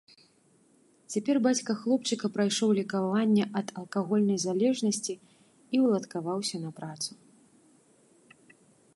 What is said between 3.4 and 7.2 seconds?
ад алкагольнай залежнасці і ўладкаваўся на працу.